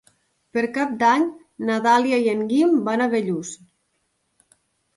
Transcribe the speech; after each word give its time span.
Per 0.55 0.61
Cap 0.77 0.95
d'Any 1.03 1.25
na 1.67 1.75
Dàlia 1.85 2.19
i 2.25 2.31
en 2.33 2.43
Guim 2.55 2.73
van 2.89 3.07
a 3.07 3.09
Bellús. 3.15 3.55